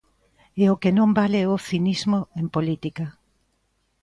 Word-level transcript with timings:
E 0.61 0.63
o 0.73 0.75
que 0.81 0.91
non 0.97 1.09
vale 1.19 1.37
é 1.41 1.47
o 1.55 1.63
cinismo 1.67 2.19
en 2.41 2.45
política. 2.55 3.05